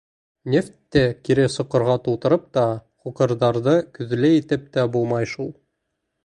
[0.53, 2.63] Нефтте кире соҡорға тултырып та,
[3.05, 5.55] һуҡырҙарҙы күҙле итеп тә булмай шул.